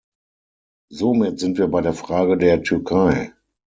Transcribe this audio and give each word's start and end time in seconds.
Somit 0.91 1.37
sind 1.39 1.59
wir 1.59 1.67
bei 1.67 1.81
der 1.81 1.93
Frage 1.93 2.35
der 2.35 2.63
Türkei. 2.63 3.33